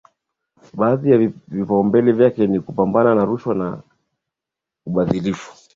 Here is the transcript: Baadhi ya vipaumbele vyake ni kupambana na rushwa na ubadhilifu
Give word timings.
Baadhi 0.73 1.11
ya 1.11 1.17
vipaumbele 1.47 2.11
vyake 2.11 2.47
ni 2.47 2.59
kupambana 2.59 3.15
na 3.15 3.25
rushwa 3.25 3.55
na 3.55 3.81
ubadhilifu 4.85 5.53